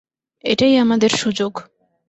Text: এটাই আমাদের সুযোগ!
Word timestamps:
এটাই 0.43 0.75
আমাদের 0.77 1.11
সুযোগ! 1.15 1.53